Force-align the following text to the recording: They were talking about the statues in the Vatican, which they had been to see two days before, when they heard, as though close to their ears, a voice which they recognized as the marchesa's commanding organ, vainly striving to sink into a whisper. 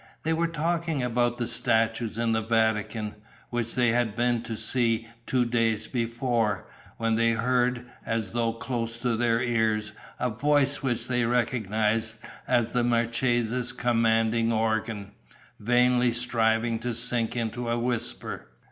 They 0.23 0.33
were 0.33 0.47
talking 0.47 1.03
about 1.03 1.37
the 1.37 1.45
statues 1.45 2.17
in 2.17 2.31
the 2.31 2.41
Vatican, 2.41 3.13
which 3.51 3.75
they 3.75 3.89
had 3.89 4.15
been 4.15 4.41
to 4.41 4.57
see 4.57 5.07
two 5.27 5.45
days 5.45 5.85
before, 5.85 6.67
when 6.97 7.17
they 7.17 7.33
heard, 7.33 7.85
as 8.03 8.31
though 8.31 8.51
close 8.51 8.97
to 8.97 9.15
their 9.15 9.43
ears, 9.43 9.91
a 10.19 10.31
voice 10.31 10.81
which 10.81 11.07
they 11.07 11.25
recognized 11.25 12.15
as 12.47 12.71
the 12.71 12.83
marchesa's 12.83 13.71
commanding 13.73 14.51
organ, 14.51 15.11
vainly 15.59 16.13
striving 16.13 16.79
to 16.79 16.95
sink 16.95 17.35
into 17.35 17.69
a 17.69 17.77
whisper. 17.77 18.47